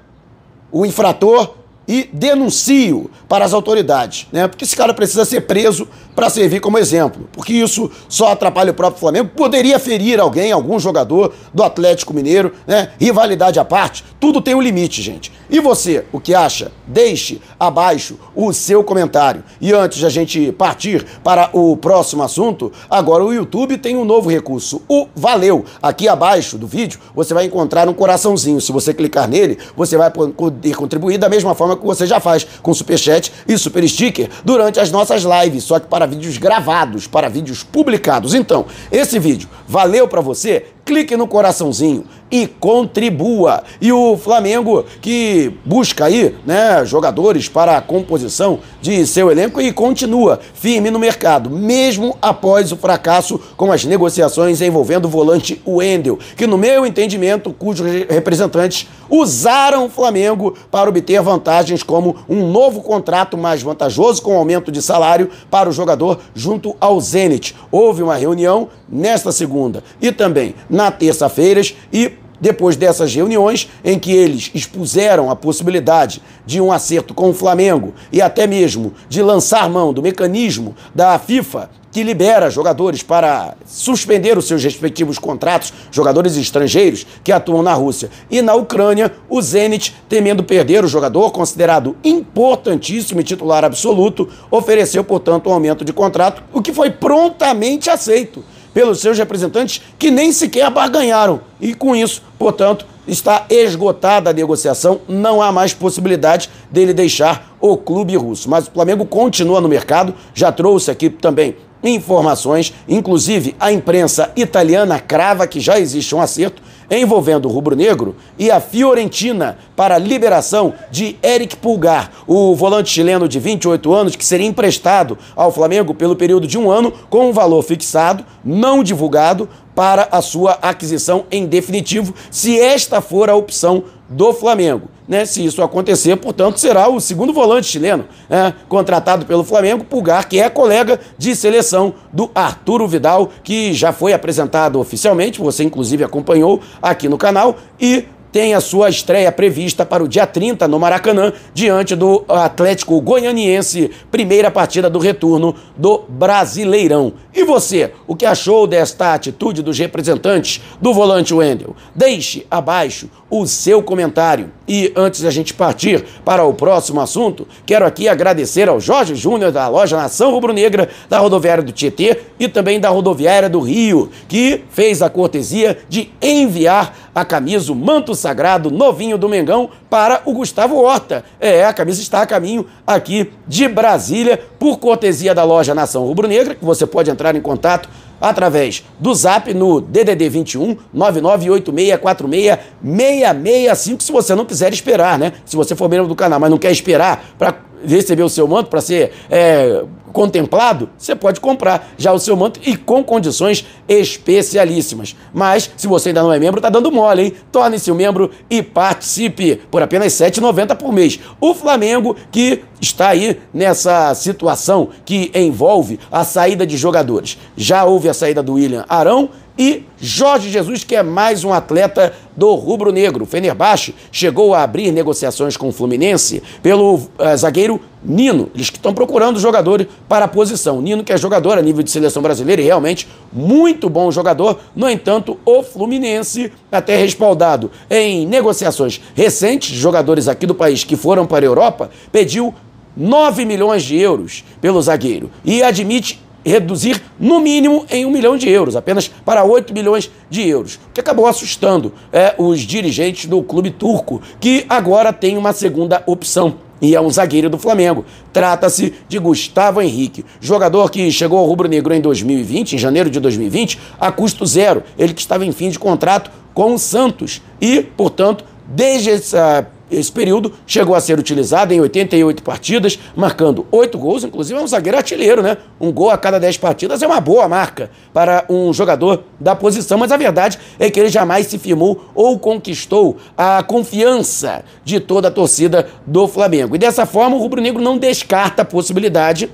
o 0.72 0.84
infrator 0.84 1.54
e 1.88 2.10
denuncie-o 2.14 3.10
para 3.28 3.46
as 3.46 3.54
autoridades, 3.54 4.28
né? 4.32 4.48
Porque 4.48 4.64
esse 4.64 4.76
cara 4.76 4.94
precisa 4.94 5.26
ser 5.26 5.42
preso 5.42 5.88
para 6.16 6.30
servir 6.30 6.60
como 6.60 6.78
exemplo, 6.78 7.28
porque 7.32 7.54
isso 7.54 7.90
só 8.08 8.32
atrapalha 8.32 8.72
o 8.72 8.76
próprio 8.76 9.00
Flamengo, 9.00 9.32
poderia 9.36 9.80
ferir 9.80 10.20
alguém, 10.20 10.52
algum 10.52 10.80
jogador 10.80 11.34
do 11.54 11.64
Atlético 11.64 12.14
Mineiro, 12.14 12.54
né? 12.68 12.92
Rivalidade 13.00 13.60
à 13.60 13.66
parte, 13.66 14.04
tudo 14.20 14.42
tem 14.42 14.54
um 14.54 14.62
limite, 14.62 15.02
gente. 15.02 15.32
E 15.50 15.60
você, 15.60 16.06
o 16.12 16.20
que 16.20 16.34
acha? 16.34 16.72
Deixe 16.88 17.42
abaixo 17.60 18.18
o 18.36 18.54
seu 18.54 18.84
comentário. 18.84 19.44
E 19.60 19.74
antes 19.74 20.00
de 20.00 20.06
a 20.06 20.10
gente 20.10 20.52
partir 20.52 21.06
para 21.24 21.50
o 21.54 21.76
próximo 21.78 22.24
assunto, 22.24 22.72
agora 22.90 23.24
o 23.24 23.34
YouTube 23.34 23.78
tem 23.78 23.96
um 23.96 24.06
novo 24.06 24.30
recurso, 24.30 24.82
o 24.88 25.08
Valeu. 25.16 25.66
Aqui 25.82 26.08
abaixo 26.08 26.58
do 26.58 26.68
vídeo 26.68 27.00
você 27.16 27.34
vai 27.34 27.46
encontrar 27.46 27.88
um 27.88 27.94
coraçãozinho. 27.94 28.62
Se 28.62 28.72
você 28.72 28.94
clicar 28.94 29.28
nele, 29.28 29.58
você 29.76 29.98
vai 29.98 30.10
poder 30.10 30.76
contribuir 30.76 31.18
da 31.18 31.30
mesma 31.30 31.54
forma 31.54 31.73
que 31.78 31.86
você 31.86 32.06
já 32.06 32.20
faz 32.20 32.46
com 32.62 32.74
Superchat 32.74 33.32
e 33.48 33.58
Super 33.58 33.88
Sticker 33.88 34.30
durante 34.44 34.80
as 34.80 34.92
nossas 34.92 35.24
lives, 35.24 35.64
só 35.64 35.80
que 35.80 35.88
para 35.88 36.06
vídeos 36.06 36.38
gravados, 36.38 37.08
para 37.08 37.30
vídeos 37.30 37.64
publicados. 37.64 38.34
Então, 38.34 38.66
esse 38.92 39.20
vídeo 39.20 39.50
valeu 39.68 40.08
para 40.08 40.22
você? 40.22 40.66
Clique 40.86 41.16
no 41.16 41.28
coraçãozinho 41.28 42.06
e 42.34 42.48
contribua. 42.48 43.64
E 43.80 43.92
o 43.92 44.18
Flamengo 44.18 44.84
que 45.00 45.54
busca 45.64 46.06
aí, 46.06 46.36
né, 46.46 46.84
jogadores 46.84 47.48
para 47.48 47.78
a 47.78 47.82
composição 47.82 48.60
de 48.82 49.06
seu 49.06 49.32
elenco 49.32 49.62
e 49.62 49.72
continua 49.72 50.40
firme 50.54 50.90
no 50.90 50.98
mercado, 50.98 51.50
mesmo 51.50 52.18
após 52.20 52.72
o 52.72 52.78
fracasso 52.78 53.40
com 53.56 53.72
as 53.72 53.86
negociações 53.86 54.62
envolvendo 54.62 55.06
o 55.06 55.10
volante 55.10 55.62
Wendel, 55.66 56.18
que 56.36 56.48
no 56.48 56.58
meu 56.58 56.88
entendimento, 56.88 57.54
cujos 57.54 57.86
representantes 58.10 58.88
usaram 59.10 59.86
o 59.86 59.90
Flamengo 59.90 60.56
para 60.72 60.90
obter 60.90 61.22
vantagens 61.22 61.84
como 61.84 62.16
um 62.28 62.48
novo 62.52 62.82
contrato 62.82 63.38
mais 63.38 63.62
vantajoso 63.62 64.24
com 64.24 64.36
aumento 64.36 64.72
de 64.72 64.82
salário 64.82 65.30
para 65.52 65.70
o 65.70 65.74
jogador 65.74 66.20
junto 66.34 66.76
ao 66.80 67.00
Zenit. 67.00 67.56
Houve 67.72 68.02
uma 68.02 68.16
reunião 68.16 68.70
nesta 68.90 69.32
segunda 69.32 69.84
e 70.02 70.12
também 70.12 70.56
na 70.74 70.90
terça-feira 70.90 71.62
e 71.94 72.12
depois 72.42 72.76
dessas 72.76 73.14
reuniões 73.14 73.70
em 73.86 73.98
que 73.98 74.12
eles 74.12 74.52
expuseram 74.54 75.30
a 75.30 75.36
possibilidade 75.36 76.22
de 76.46 76.60
um 76.60 76.74
acerto 76.74 77.14
com 77.14 77.30
o 77.30 77.34
Flamengo 77.34 77.94
e 78.12 78.22
até 78.22 78.48
mesmo 78.48 78.94
de 79.08 79.22
lançar 79.22 79.70
mão 79.70 79.94
do 79.94 80.02
mecanismo 80.02 80.76
da 80.94 81.18
FIFA 81.20 81.70
que 81.92 82.02
libera 82.02 82.50
jogadores 82.50 83.04
para 83.04 83.54
suspender 83.68 84.36
os 84.36 84.46
seus 84.46 84.64
respectivos 84.64 85.20
contratos, 85.20 85.72
jogadores 85.92 86.36
estrangeiros 86.36 87.06
que 87.24 87.32
atuam 87.32 87.62
na 87.62 87.74
Rússia 87.74 88.10
e 88.32 88.42
na 88.42 88.56
Ucrânia, 88.56 89.14
o 89.30 89.40
Zenit, 89.40 89.96
temendo 90.10 90.44
perder 90.44 90.84
o 90.84 90.88
jogador 90.88 91.30
considerado 91.32 91.96
importantíssimo 92.04 93.22
e 93.22 93.24
titular 93.24 93.64
absoluto, 93.64 94.28
ofereceu, 94.50 95.04
portanto, 95.04 95.52
um 95.52 95.54
aumento 95.54 95.86
de 95.86 95.94
contrato, 95.94 96.44
o 96.52 96.64
que 96.64 96.74
foi 96.74 96.90
prontamente 96.90 97.92
aceito 97.92 98.44
pelos 98.74 99.00
seus 99.00 99.18
representantes 99.18 99.82
que 100.00 100.10
nem 100.10 100.32
sequer 100.32 100.70
barganharam. 100.70 101.42
E 101.62 101.74
com 101.74 101.96
isso, 101.96 102.22
portanto, 102.38 102.86
está 103.08 103.46
esgotada 103.50 104.30
a 104.30 104.34
negociação, 104.34 105.02
não 105.08 105.42
há 105.42 105.52
mais 105.52 105.74
possibilidade 105.74 106.50
dele 106.72 106.94
deixar 106.94 107.56
o 107.60 107.78
clube 107.78 108.16
russo. 108.16 108.50
Mas 108.50 108.68
o 108.68 108.72
Flamengo 108.72 109.06
continua 109.06 109.62
no 109.62 109.68
mercado, 109.68 110.14
já 110.34 110.52
trouxe 110.52 110.90
aqui 110.90 111.10
também 111.10 111.56
informações, 111.84 112.74
inclusive 112.88 113.56
a 113.60 113.72
imprensa 113.72 114.32
italiana 114.36 115.00
crava 115.00 115.46
que 115.46 115.60
já 115.60 115.78
existe 115.80 116.16
um 116.16 116.22
acerto 116.22 116.62
envolvendo 117.00 117.48
o 117.48 117.52
rubro-negro 117.52 118.16
e 118.38 118.52
a 118.52 118.60
Fiorentina 118.60 119.58
para 119.76 119.96
a 119.96 120.00
liberação 120.00 120.74
de 120.92 121.16
Eric 121.24 121.56
Pulgar, 121.58 122.12
o 122.28 122.56
volante 122.56 122.90
chileno 122.90 123.28
de 123.28 123.40
28 123.40 123.94
anos 123.94 124.16
que 124.16 124.26
seria 124.26 124.48
emprestado 124.48 125.18
ao 125.36 125.52
Flamengo 125.52 125.94
pelo 125.94 126.16
período 126.16 126.48
de 126.48 126.58
um 126.58 126.70
ano 126.70 126.92
com 127.10 127.30
um 127.30 127.34
valor 127.34 127.62
fixado, 127.64 128.26
não 128.44 128.84
divulgado, 128.84 129.48
para 129.76 130.08
a 130.12 130.22
sua 130.22 130.54
aquisição 130.62 131.26
em 131.32 131.46
definitivo, 131.46 132.14
se 132.30 132.60
esta 132.60 133.02
for 133.02 133.30
a 133.30 133.36
opção 133.36 133.84
do 134.10 134.34
Flamengo. 134.34 134.90
Né? 135.08 135.26
Se 135.26 135.44
isso 135.44 135.62
acontecer, 135.62 136.16
portanto, 136.16 136.60
será 136.60 136.88
o 136.88 137.00
segundo 137.00 137.34
volante 137.34 137.68
chileno 137.68 138.06
né? 138.30 138.54
contratado 138.70 139.26
pelo 139.26 139.44
Flamengo, 139.44 139.84
Pulgar, 139.84 140.28
que 140.28 140.40
é 140.40 140.50
colega 140.50 141.00
de 141.18 141.36
seleção 141.36 141.94
do 142.12 142.32
Arturo 142.34 142.88
Vidal, 142.88 143.30
que 143.44 143.74
já 143.74 143.92
foi 143.92 144.14
apresentado 144.14 144.80
oficialmente, 144.80 145.42
você 145.42 145.64
inclusive 145.64 146.04
acompanhou 146.04 146.62
aqui 146.82 147.10
no 147.10 147.18
canal, 147.18 147.58
e 147.80 148.06
tem 148.34 148.56
a 148.56 148.60
sua 148.60 148.90
estreia 148.90 149.32
prevista 149.32 149.86
para 149.86 150.04
o 150.04 150.08
dia 150.08 150.26
30 150.26 150.68
no 150.68 150.80
Maracanã, 150.80 151.32
diante 151.54 151.96
do 151.96 152.26
Atlético 152.28 153.00
Goianiense, 153.00 153.92
primeira 154.10 154.50
partida 154.50 154.90
do 154.90 154.98
retorno 154.98 155.56
do 155.78 156.04
Brasileirão. 156.10 157.14
E 157.32 157.44
você, 157.44 157.92
o 158.08 158.16
que 158.16 158.26
achou 158.26 158.66
desta 158.66 159.14
atitude 159.14 159.62
dos 159.62 159.78
representantes 159.78 160.62
do 160.82 160.94
volante 160.94 161.32
Wendel? 161.34 161.76
Deixe 161.96 162.46
abaixo 162.50 163.08
o 163.30 163.46
seu 163.46 163.84
comentário. 163.84 164.52
E 164.68 164.92
antes 164.96 165.22
da 165.22 165.30
gente 165.30 165.54
partir 165.54 166.04
para 166.24 166.44
o 166.44 166.54
próximo 166.54 167.02
assunto, 167.02 167.48
quero 167.66 167.86
aqui 167.86 168.08
agradecer 168.08 168.70
ao 168.70 168.80
Jorge 168.80 169.16
Júnior 169.16 169.52
da 169.52 169.68
loja 169.68 169.98
Nação 169.98 170.32
Rubro-Negra 170.32 170.90
da 171.10 171.20
rodoviária 171.20 171.64
do 171.64 171.72
Tietê 171.72 172.20
e 172.40 172.48
também 172.48 172.80
da 172.80 172.90
rodoviária 172.90 173.50
do 173.50 173.60
Rio, 173.60 174.10
que 174.28 174.62
fez 174.70 175.02
a 175.02 175.10
cortesia 175.10 175.78
de 175.90 176.12
enviar 176.22 177.03
a 177.14 177.24
camisa, 177.24 177.72
o 177.72 177.76
manto 177.76 178.16
sagrado 178.16 178.72
novinho 178.72 179.18
do 179.18 179.30
Mengão 179.30 179.70
para 179.90 180.22
o 180.26 180.34
Gustavo 180.34 180.78
Horta. 180.78 181.24
É, 181.40 181.66
a 181.66 181.74
camisa 181.74 182.02
está 182.02 182.22
a 182.22 182.26
caminho 182.26 182.66
aqui 182.86 183.32
de 183.48 183.68
Brasília, 183.68 184.40
por 184.58 184.80
cortesia 184.80 185.36
da 185.36 185.44
loja 185.44 185.76
Nação 185.76 186.06
Rubro-Negra, 186.06 186.56
que 186.56 186.66
você 186.66 186.86
pode 186.86 187.10
entrar 187.10 187.36
em 187.36 187.42
contato 187.42 187.90
através 188.20 188.84
do 189.00 189.14
zap 189.14 189.54
no 189.54 189.82
DDD 189.82 190.30
21 190.30 190.78
998646 190.94 192.58
665, 192.82 194.04
se 194.04 194.12
você 194.12 194.34
não 194.34 194.46
quiser 194.46 194.72
esperar, 194.72 195.20
né? 195.20 195.34
Se 195.46 195.56
você 195.56 195.76
for 195.76 195.90
membro 195.90 196.08
do 196.08 196.16
canal, 196.16 196.40
mas 196.40 196.50
não 196.50 196.58
quer 196.58 196.72
esperar 196.72 197.34
para 197.38 197.56
receber 197.86 198.24
o 198.24 198.30
seu 198.30 198.48
manto, 198.48 198.70
para 198.70 198.82
ser 198.82 199.12
é, 199.30 199.84
contemplado, 200.14 200.90
você 200.98 201.16
pode 201.16 201.40
comprar 201.40 201.94
já 201.98 202.14
o 202.14 202.20
seu 202.20 202.36
manto 202.36 202.60
e 202.64 202.78
com 202.78 203.04
condições 203.04 203.66
especialíssimas. 203.88 205.16
Mas, 205.34 205.70
se 205.76 205.88
você 205.88 206.10
ainda 206.10 206.22
não 206.22 206.32
é 206.32 206.40
membro, 206.40 206.62
tá 206.62 206.70
dando 206.70 206.92
mole, 206.92 207.24
hein? 207.24 207.34
Torne-se 207.52 207.92
um 207.92 207.96
membro 207.96 208.30
e 208.50 208.62
participe 208.62 209.56
por 209.72 209.82
apenas 209.82 210.18
R$ 210.20 210.30
7,90 210.30 210.76
por 210.76 210.94
mês. 210.94 211.20
O 211.42 211.54
Flamengo, 211.54 212.16
que 212.32 212.64
está 212.80 213.10
aí 213.10 213.40
nessa 213.54 214.14
situação 214.14 214.90
que 215.06 215.32
envolve 215.34 216.00
a 216.12 216.24
saída 216.24 216.66
de 216.66 216.78
jogadores. 216.78 217.38
Já 217.56 217.86
houve 217.86 218.10
a 218.10 218.14
saída 218.14 218.44
do 218.44 218.54
William 218.54 218.86
Arão 218.88 219.30
e 219.58 219.84
Jorge 220.00 220.50
Jesus, 220.50 220.84
que 220.84 220.96
é 220.96 221.04
mais 221.04 221.44
um 221.44 221.54
atleta 221.54 222.14
do 222.36 222.54
rubro-negro. 222.56 223.26
Fenerbahçe 223.26 223.94
chegou 224.12 224.54
a 224.54 224.64
abrir 224.64 224.92
negociações 224.92 225.56
com 225.56 225.70
o 225.70 225.72
Fluminense 225.72 226.42
pelo 226.62 226.96
uh, 226.96 227.38
zagueiro 227.38 227.80
Nino. 228.04 228.50
Eles 228.56 228.70
que 228.70 228.78
estão 228.78 228.94
procurando 228.94 229.40
jogadores 229.40 229.88
para 230.10 230.26
a 230.26 230.28
posição. 230.28 230.82
Nino, 230.82 231.04
que 231.04 231.14
é 231.14 231.18
jogador 231.18 231.58
a 231.58 231.62
nível 231.62 231.84
de 231.84 231.92
seleção 231.92 232.22
brasileira 232.22 232.62
e 232.62 232.66
realmente 232.66 233.08
muito 233.32 233.90
bom 233.90 234.12
jogador. 234.12 234.60
No 234.76 234.90
entanto, 234.90 235.38
o 235.46 235.62
Fluminense, 235.62 236.52
até 236.72 236.98
respaldado 236.98 237.70
em 237.90 238.26
negociações 238.26 239.00
recentes, 239.14 239.76
jogadores 239.76 240.28
aqui 240.28 240.48
do 240.48 240.56
país 240.56 240.84
que 240.84 240.96
foram 240.96 241.28
para 241.28 241.46
a 241.46 241.48
Europa, 241.48 241.92
pediu 242.12 242.54
9 242.98 243.46
milhões 243.46 243.84
de 243.84 243.98
euros 243.98 244.44
pelo 244.60 244.82
zagueiro 244.82 245.32
e 245.46 245.64
admite 245.64 246.22
reduzir 246.46 247.02
no 247.20 247.40
mínimo 247.40 247.86
em 247.90 248.06
um 248.06 248.12
milhão 248.12 248.38
de 248.38 248.50
euros, 248.50 248.76
apenas 248.76 249.08
para 249.08 249.44
8 249.44 249.74
milhões 249.74 250.12
de 250.30 250.48
euros, 250.48 250.80
que 250.94 251.00
acabou 251.00 251.26
assustando 251.28 251.94
é, 252.12 252.36
os 252.38 252.62
dirigentes 252.62 253.26
do 253.26 253.42
clube 253.42 253.72
turco, 253.72 254.22
que 254.40 254.66
agora 254.68 255.14
tem 255.14 255.38
uma 255.38 255.54
segunda 255.54 256.04
opção. 256.06 256.56
E 256.82 256.96
é 256.96 257.00
um 257.00 257.10
zagueiro 257.10 257.50
do 257.50 257.58
Flamengo. 257.58 258.04
Trata-se 258.34 258.94
de 259.08 259.18
Gustavo 259.18 259.82
Henrique, 259.82 260.26
jogador 260.42 260.92
que 260.92 261.10
chegou 261.12 261.40
ao 261.40 261.46
Rubro 261.46 261.70
Negro 261.70 261.94
em 261.94 262.02
2020, 262.02 262.74
em 262.74 262.78
janeiro 262.78 263.10
de 263.10 263.22
2020, 263.22 263.80
a 263.98 264.12
custo 264.12 264.46
zero. 264.46 264.84
Ele 264.98 265.14
que 265.14 265.22
estava 265.22 265.46
em 265.46 265.52
fim 265.54 265.70
de 265.70 265.80
contrato 265.80 266.30
com 266.54 266.74
o 266.74 266.80
Santos. 266.80 267.42
E, 267.62 267.82
portanto, 267.82 268.44
desde 268.68 269.12
essa 269.12 269.66
esse 269.92 270.12
período 270.12 270.54
chegou 270.66 270.96
a 270.96 271.02
ser 271.02 271.20
utilizado 271.20 271.74
em 271.74 271.80
88 271.80 272.42
partidas, 272.42 272.98
marcando 273.16 273.66
8 273.72 273.98
gols, 273.98 274.24
inclusive 274.24 274.60
é 274.60 274.64
um 274.64 274.68
zagueiro 274.68 274.98
artilheiro, 274.98 275.42
né? 275.42 275.58
Um 275.80 275.92
gol 275.92 276.10
a 276.10 276.18
cada 276.18 276.40
10 276.40 276.58
partidas 276.58 277.02
é 277.02 277.08
uma 277.08 277.20
boa 277.20 277.48
marca 277.48 277.92
para 278.14 278.46
um 278.50 278.74
jogador 278.74 279.24
da 279.40 279.56
posição, 279.56 279.98
mas 279.98 280.12
a 280.12 280.18
verdade 280.18 280.60
é 280.80 280.90
que 280.90 281.00
ele 281.00 281.10
jamais 281.10 281.48
se 281.48 281.58
firmou 281.58 282.10
ou 282.16 282.40
conquistou 282.40 283.18
a 283.38 283.62
confiança 283.64 284.64
de 284.84 285.00
toda 285.00 285.28
a 285.28 285.32
torcida 285.32 285.88
do 286.06 286.28
Flamengo. 286.28 286.76
E 286.76 286.80
dessa 286.80 287.06
forma, 287.06 287.36
o 287.36 287.40
Rubro 287.40 287.62
Negro 287.62 287.82
não 287.82 287.98
descarta 287.98 288.62
a 288.62 288.66
possibilidade 288.66 289.50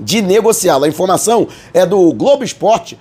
de 0.00 0.22
negociá-lo. 0.22 0.84
A 0.84 0.88
informação 0.88 1.48
é 1.72 1.84
do 1.84 2.12
Globo 2.12 2.44
Esporte, 2.44 2.98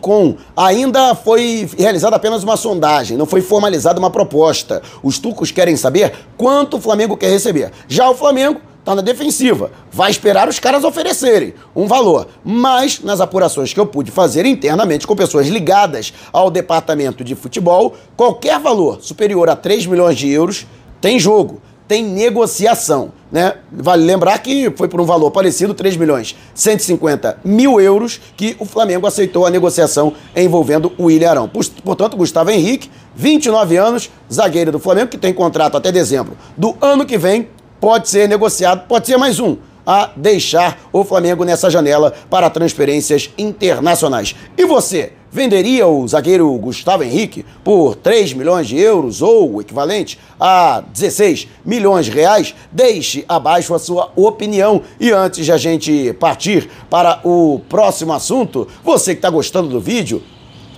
Com. 0.00 0.36
Ainda 0.56 1.14
foi 1.14 1.68
realizada 1.78 2.16
apenas 2.16 2.42
uma 2.42 2.56
sondagem, 2.56 3.16
não 3.16 3.26
foi 3.26 3.40
formalizada 3.40 3.98
uma 3.98 4.10
proposta. 4.10 4.82
Os 5.02 5.20
turcos 5.20 5.52
querem 5.52 5.76
saber 5.76 6.12
quanto 6.36 6.78
o 6.78 6.80
Flamengo 6.80 7.16
quer 7.16 7.30
receber. 7.30 7.70
Já 7.86 8.10
o 8.10 8.14
Flamengo 8.14 8.60
está 8.82 8.96
na 8.96 9.02
defensiva, 9.02 9.70
vai 9.92 10.10
esperar 10.10 10.48
os 10.48 10.58
caras 10.58 10.82
oferecerem 10.82 11.54
um 11.74 11.86
valor. 11.86 12.26
Mas, 12.44 13.00
nas 13.00 13.20
apurações 13.20 13.72
que 13.72 13.78
eu 13.78 13.86
pude 13.86 14.10
fazer 14.10 14.44
internamente 14.44 15.06
com 15.06 15.14
pessoas 15.14 15.46
ligadas 15.46 16.12
ao 16.32 16.50
departamento 16.50 17.22
de 17.22 17.36
futebol, 17.36 17.94
qualquer 18.16 18.58
valor 18.58 19.00
superior 19.00 19.48
a 19.48 19.54
3 19.54 19.86
milhões 19.86 20.18
de 20.18 20.28
euros 20.28 20.66
tem 21.00 21.18
jogo 21.18 21.62
tem 21.92 22.02
negociação, 22.02 23.12
né? 23.30 23.52
Vale 23.70 24.02
lembrar 24.02 24.38
que 24.38 24.72
foi 24.74 24.88
por 24.88 24.98
um 24.98 25.04
valor 25.04 25.30
parecido, 25.30 25.74
3 25.74 25.98
milhões 25.98 26.34
150 26.54 27.40
mil 27.44 27.78
euros, 27.78 28.18
que 28.34 28.56
o 28.58 28.64
Flamengo 28.64 29.06
aceitou 29.06 29.44
a 29.44 29.50
negociação 29.50 30.14
envolvendo 30.34 30.90
o 30.96 31.04
William 31.04 31.28
Arão. 31.28 31.50
Portanto, 31.84 32.16
Gustavo 32.16 32.50
Henrique, 32.50 32.90
29 33.14 33.76
anos, 33.76 34.10
zagueiro 34.32 34.72
do 34.72 34.78
Flamengo, 34.78 35.08
que 35.08 35.18
tem 35.18 35.34
contrato 35.34 35.76
até 35.76 35.92
dezembro 35.92 36.34
do 36.56 36.74
ano 36.80 37.04
que 37.04 37.18
vem, 37.18 37.50
pode 37.78 38.08
ser 38.08 38.26
negociado, 38.26 38.88
pode 38.88 39.06
ser 39.06 39.18
mais 39.18 39.38
um 39.38 39.58
a 39.86 40.12
deixar 40.16 40.78
o 40.94 41.04
Flamengo 41.04 41.44
nessa 41.44 41.68
janela 41.68 42.14
para 42.30 42.48
transferências 42.48 43.28
internacionais. 43.36 44.34
E 44.56 44.64
você? 44.64 45.12
Venderia 45.32 45.86
o 45.86 46.06
zagueiro 46.06 46.52
Gustavo 46.58 47.02
Henrique 47.02 47.44
por 47.64 47.96
3 47.96 48.34
milhões 48.34 48.68
de 48.68 48.78
euros 48.78 49.22
ou 49.22 49.54
o 49.54 49.60
equivalente 49.62 50.18
a 50.38 50.82
16 50.92 51.48
milhões 51.64 52.04
de 52.04 52.12
reais? 52.12 52.54
Deixe 52.70 53.24
abaixo 53.26 53.74
a 53.74 53.78
sua 53.78 54.12
opinião. 54.14 54.82
E 55.00 55.10
antes 55.10 55.46
de 55.46 55.50
a 55.50 55.56
gente 55.56 56.12
partir 56.20 56.68
para 56.90 57.20
o 57.24 57.62
próximo 57.68 58.12
assunto, 58.12 58.68
você 58.84 59.14
que 59.14 59.18
está 59.18 59.30
gostando 59.30 59.68
do 59.68 59.80
vídeo, 59.80 60.22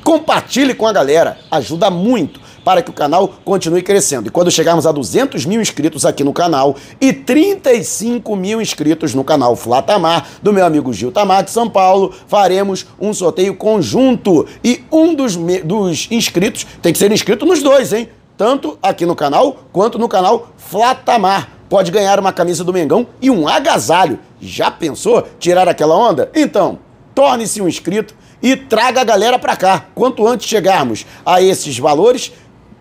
compartilhe 0.04 0.75
com 0.75 0.87
a 0.87 0.92
galera, 0.92 1.38
ajuda 1.50 1.90
muito 1.90 2.43
para 2.64 2.83
que 2.83 2.90
o 2.90 2.94
canal 2.94 3.35
continue 3.44 3.83
crescendo. 3.83 4.28
E 4.28 4.30
quando 4.30 4.50
chegarmos 4.50 4.87
a 4.87 4.92
200 4.92 5.44
mil 5.44 5.61
inscritos 5.61 6.06
aqui 6.06 6.25
no 6.25 6.33
canal 6.33 6.75
e 7.00 7.12
35 7.12 8.35
mil 8.35 8.61
inscritos 8.61 9.14
no 9.14 9.23
canal 9.23 9.54
Flatamar, 9.54 10.26
do 10.42 10.52
meu 10.52 10.64
amigo 10.64 10.92
Gil 10.92 11.12
Tamar 11.12 11.44
de 11.44 11.50
São 11.50 11.68
Paulo, 11.68 12.12
faremos 12.26 12.87
um 12.99 13.12
sorteio 13.12 13.54
conjunto. 13.54 14.47
E 14.64 14.83
um 14.90 15.14
dos, 15.14 15.37
dos 15.37 16.09
inscritos 16.11 16.66
tem 16.80 16.92
que 16.92 16.99
ser 16.99 17.12
inscrito 17.12 17.44
nos 17.44 17.62
dois, 17.62 17.92
hein? 17.92 18.09
Tanto 18.37 18.78
aqui 18.83 19.06
no 19.06 19.14
canal 19.14 19.59
quanto 19.73 19.99
no 19.99 20.09
canal 20.09 20.49
Flatamar 20.56 21.50
pode 21.68 21.90
ganhar 21.90 22.18
uma 22.18 22.33
camisa 22.33 22.64
do 22.64 22.73
Mengão 22.73 23.06
e 23.21 23.30
um 23.30 23.47
agasalho. 23.47 24.18
Já 24.40 24.71
pensou 24.71 25.26
tirar 25.38 25.68
aquela 25.68 25.97
onda? 25.97 26.30
Então, 26.35 26.78
torne-se 27.14 27.61
um 27.62 27.68
inscrito 27.68 28.14
e 28.42 28.56
traga 28.56 29.00
a 29.00 29.04
galera 29.04 29.38
para 29.38 29.56
cá. 29.56 29.87
Quanto 29.94 30.26
antes 30.26 30.47
chegarmos 30.47 31.06
a 31.25 31.40
esses 31.40 31.78
valores, 31.78 32.33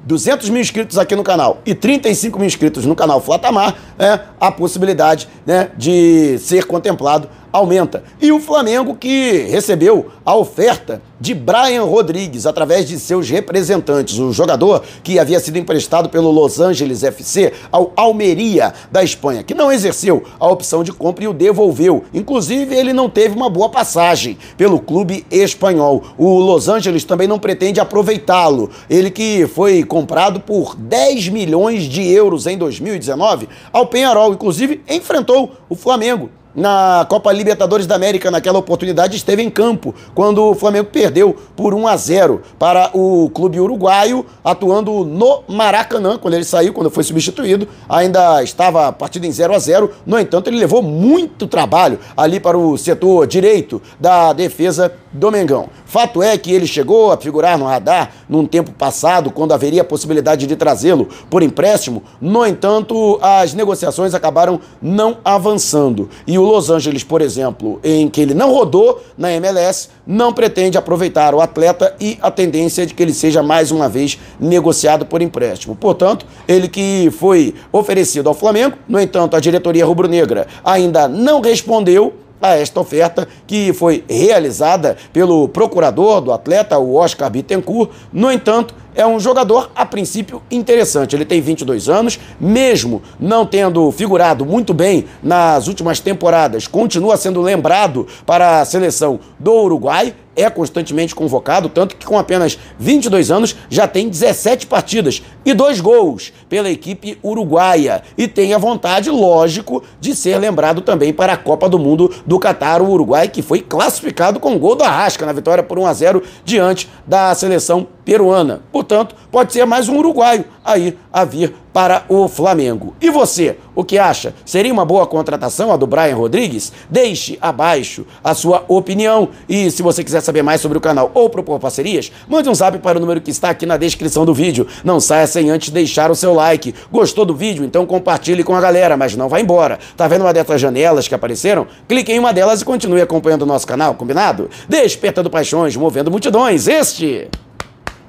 200 0.04 0.50
mil 0.50 0.62
inscritos 0.62 0.98
aqui 0.98 1.16
no 1.16 1.24
canal 1.24 1.62
e 1.66 1.74
35 1.74 2.38
mil 2.38 2.48
inscritos 2.48 2.86
no 2.86 2.96
canal 2.96 3.22
Flatamar, 3.22 3.76
é, 3.98 4.20
a 4.40 4.52
possibilidade 4.52 5.28
né, 5.46 5.70
de 5.78 6.38
ser 6.40 6.66
contemplado 6.66 7.30
aumenta. 7.54 8.04
E 8.20 8.32
o 8.32 8.40
Flamengo 8.40 8.96
que 8.96 9.46
recebeu 9.50 10.08
a 10.26 10.36
oferta 10.36 11.00
de 11.22 11.36
Brian 11.36 11.84
Rodrigues 11.84 12.48
através 12.48 12.88
de 12.88 13.00
seus 13.00 13.30
representantes, 13.30 14.18
o 14.18 14.34
jogador 14.34 14.84
que 15.04 15.20
havia 15.20 15.40
sido 15.40 15.58
emprestado 15.58 16.10
pelo 16.10 16.32
Los 16.32 16.60
Angeles 16.60 17.04
FC 17.04 17.54
ao 17.72 17.94
Almeria 17.96 18.74
da 18.92 19.04
Espanha, 19.04 19.44
que 19.44 19.54
não 19.54 19.72
exerceu 19.72 20.24
a 20.40 20.48
opção 20.48 20.84
de 20.84 20.92
compra 20.92 21.24
e 21.24 21.28
o 21.28 21.34
devolveu. 21.34 22.04
Inclusive, 22.14 22.76
ele 22.76 22.92
não 22.92 23.10
teve 23.10 23.36
uma 23.36 23.50
boa 23.50 23.70
passagem 23.70 24.38
pelo 24.58 24.80
clube 24.80 25.26
espanhol. 25.30 26.04
O 26.18 26.40
Los 26.40 26.68
Angeles 26.68 27.04
também 27.06 27.28
não 27.28 27.40
pretende 27.40 27.80
aproveitá-lo. 27.80 28.70
Ele 28.90 29.12
que 29.12 29.48
foi 29.48 29.84
comprado 29.84 30.40
por 30.40 30.76
10 30.76 31.30
milhões 31.30 31.84
de 31.84 32.06
euros 32.06 32.48
em 32.48 32.58
2019 32.58 33.48
ao 33.72 33.86
Penharol, 33.86 34.34
inclusive 34.34 34.82
enfrentou 34.90 35.52
o 35.70 35.76
Flamengo 35.76 36.30
na 36.56 37.06
Copa 37.10 37.32
Libertadores 37.32 37.88
da 37.88 37.96
América 37.96 38.30
naquela 38.30 38.60
oportunidade 38.60 39.16
esteve 39.16 39.42
em 39.42 39.50
campo 39.50 39.94
quando 40.14 40.44
o 40.44 40.56
Flamengo 40.56 40.90
perdeu 40.92 41.36
por 41.56 41.74
1 41.74 41.88
a 41.88 41.98
0 41.98 42.42
para 42.60 42.92
o 42.94 43.30
clube 43.34 43.60
uruguaio, 43.60 44.26
atuando 44.44 45.04
no 45.04 45.44
Maracanã 45.48 46.18
quando 46.18 46.36
ele 46.36 46.44
saiu, 46.44 46.74
quando 46.74 46.90
foi 46.90 47.04
substituído, 47.04 47.68
ainda 47.88 48.44
estava 48.44 48.88
a 48.88 48.92
partida 48.92 49.26
em 49.26 49.32
0 49.32 49.54
a 49.54 49.60
0. 49.60 49.92
No 50.06 50.20
entanto, 50.20 50.50
ele 50.50 50.60
levou 50.60 50.82
muito 50.82 51.48
trabalho 51.48 52.00
ali 52.16 52.40
para 52.40 52.58
o 52.58 52.78
setor 52.78 53.26
direito 53.26 53.82
da 54.00 54.34
defesa 54.34 54.94
do 55.12 55.32
Mengão. 55.32 55.70
Fato 55.86 56.24
é 56.24 56.38
que 56.38 56.52
ele 56.52 56.66
chegou 56.66 57.12
a 57.12 57.18
figurar 57.18 57.58
no 57.58 57.66
radar 57.66 58.12
num 58.28 58.46
tempo 58.46 58.72
passado, 58.72 59.30
quando 59.30 59.54
haveria 59.54 59.82
a 59.82 59.86
possibilidade 59.86 60.48
de 60.48 60.56
trazê-lo 60.56 61.08
por 61.30 61.44
empréstimo. 61.44 62.02
No 62.20 62.46
entanto, 62.46 63.20
as 63.22 63.54
negociações 63.54 64.14
acabaram 64.14 64.60
não 64.82 65.18
avançando. 65.24 66.10
E 66.26 66.40
o 66.44 66.46
Los 66.46 66.70
Angeles, 66.70 67.04
por 67.04 67.22
exemplo, 67.22 67.80
em 67.84 68.10
que 68.10 68.22
ele 68.22 68.34
não 68.34 68.52
rodou 68.52 69.02
na 69.18 69.32
MLS, 69.34 69.90
não 70.06 70.34
pretende 70.34 70.78
aproveitar 70.78 71.34
o 71.34 71.42
atleta 71.42 71.96
e 72.00 72.18
a 72.22 72.30
tendência 72.30 72.84
é 72.84 72.86
de 72.86 72.94
que 72.94 73.02
ele 73.02 73.14
seja 73.14 73.42
mais 73.42 73.72
uma 73.72 73.88
vez 73.88 74.20
negociado 74.40 75.06
por 75.06 75.22
empréstimo. 75.22 75.76
Portanto, 75.76 76.26
ele 76.48 76.68
que 76.68 77.10
foi 77.18 77.56
oferecido 77.72 78.28
ao 78.28 78.36
Flamengo, 78.36 78.78
no 78.88 79.00
entanto, 79.00 79.36
a 79.36 79.40
diretoria 79.40 79.86
rubro-negra 79.86 80.48
ainda 80.64 81.08
não 81.08 81.42
respondeu 81.42 82.14
a 82.44 82.58
esta 82.58 82.82
oferta 82.82 83.26
que 83.48 83.72
foi 83.72 84.04
realizada 84.10 84.98
pelo 85.14 85.48
procurador 85.48 86.20
do 86.20 86.34
atleta, 86.34 86.78
o 86.78 86.96
Oscar 86.96 87.30
Bittencourt. 87.32 87.90
No 88.12 88.30
entanto, 88.30 88.76
é 88.94 89.08
um 89.08 89.18
jogador, 89.18 89.72
a 89.74 89.86
princípio, 89.86 90.42
interessante. 90.52 91.16
Ele 91.16 91.24
tem 91.24 91.40
22 91.42 91.88
anos, 91.88 92.20
mesmo 92.40 93.02
não 93.18 93.46
tendo 93.46 93.90
figurado 93.92 94.46
muito 94.46 94.74
bem 94.74 95.06
nas 95.24 95.68
últimas 95.68 96.02
temporadas, 96.02 96.68
continua 96.68 97.16
sendo 97.16 97.42
lembrado 97.42 98.06
para 98.26 98.60
a 98.60 98.66
seleção 98.66 99.22
do 99.40 99.54
Uruguai 99.54 100.14
é 100.36 100.50
constantemente 100.50 101.16
convocado, 101.16 101.70
tanto 101.70 101.96
que 101.96 102.06
com 102.06 102.18
apenas 102.18 102.58
22 102.80 103.32
anos 103.32 103.56
já 103.70 103.88
tem 103.88 104.10
17 104.10 104.68
partidas 104.68 105.22
e 105.46 105.54
dois 105.54 105.80
gols 105.80 106.34
pela 106.50 106.70
equipe 106.70 107.18
uruguaia. 107.24 108.04
E 108.18 108.28
tem 108.28 108.54
a 108.54 108.58
vontade, 108.58 109.10
lógico, 109.10 109.84
de 110.00 110.16
ser 110.16 110.38
lembrado 110.38 110.82
também 110.82 111.14
para 111.14 111.34
a 111.34 111.38
Copa 111.38 111.70
do 111.70 111.80
Mundo 111.80 112.14
do 112.26 112.40
Catar, 112.40 112.82
o 112.82 112.90
Uruguai, 112.90 113.28
que 113.28 113.42
foi 113.42 113.62
classificado 113.62 114.40
com 114.40 114.58
gol 114.58 114.76
do 114.76 114.84
Arrasca 114.84 115.26
na 115.26 115.34
vitória 115.34 115.64
por 115.64 115.78
1 115.78 115.86
a 115.86 115.94
0 115.94 116.24
diante 116.44 116.90
da 117.06 117.34
seleção 117.36 117.88
peruana. 118.06 118.62
Portanto, 118.72 119.16
pode 119.34 119.52
ser 119.52 119.66
mais 119.66 119.90
um 119.90 119.98
uruguaio 119.98 120.46
aí 120.64 120.96
a 121.12 121.26
vir 121.26 121.56
para 121.74 122.06
o 122.08 122.28
Flamengo. 122.28 122.96
E 123.02 123.10
você, 123.10 123.58
o 123.74 123.84
que 123.84 123.98
acha? 123.98 124.36
Seria 124.46 124.72
uma 124.72 124.86
boa 124.86 125.08
contratação 125.08 125.72
a 125.72 125.76
do 125.76 125.88
Brian 125.88 126.16
Rodrigues? 126.16 126.72
Deixe 126.88 127.36
abaixo 127.42 128.06
a 128.24 128.36
sua 128.36 128.64
opinião. 128.68 129.30
E 129.50 129.72
se 129.72 129.82
você 129.82 130.04
quiser 130.04 130.22
saber 130.22 130.44
mais 130.44 130.62
sobre 130.62 130.78
o 130.78 130.82
canal 130.82 131.10
ou 131.16 131.32
propor 131.32 131.60
parcerias, 131.60 132.12
mande 132.28 132.48
um 132.48 132.54
zap 132.54 132.78
para 132.78 133.00
o 133.00 133.02
número 133.02 133.20
que 133.20 133.32
está 133.32 133.50
aqui 133.50 133.66
na 133.66 133.76
descrição 133.76 134.24
do 134.24 134.36
vídeo. 134.36 134.68
Não 134.84 135.00
saia 135.00 135.26
sem 135.26 135.50
antes 135.50 135.72
deixar 135.72 136.12
o 136.12 136.16
seu 136.16 136.32
like. 136.32 136.76
Gostou 136.92 137.26
do 137.26 137.34
vídeo? 137.34 137.66
Então 137.66 137.88
compartilhe 137.88 138.44
com 138.44 138.56
a 138.56 138.62
galera, 138.62 138.96
mas 138.96 139.16
não 139.16 139.28
vá 139.28 139.40
embora. 139.40 139.80
Tá 139.98 140.08
vendo 140.08 140.22
uma 140.22 140.32
dessas 140.32 140.62
janelas 140.62 141.08
que 141.08 141.16
apareceram? 141.16 141.66
Clique 141.88 142.12
em 142.12 142.20
uma 142.20 142.32
delas 142.32 142.62
e 142.62 142.66
continue 142.66 143.02
acompanhando 143.02 143.42
o 143.42 143.48
nosso 143.48 143.66
canal, 143.66 143.96
combinado? 143.96 144.48
Despertando 144.70 145.28
paixões, 145.28 145.76
movendo 145.76 146.12
multidões. 146.12 146.68
Este 146.68 147.30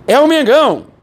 é 0.07 0.20
o 0.20 0.29
Mengão. 0.29 0.93